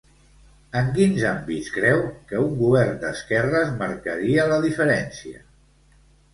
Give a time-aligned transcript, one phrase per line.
[0.79, 2.01] En quins àmbits creu
[2.33, 5.49] que un govern d'esquerres marcaria la diferència?